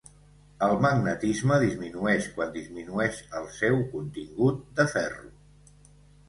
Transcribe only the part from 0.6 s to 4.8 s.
El magnetisme disminueix quan disminueix el seu contingut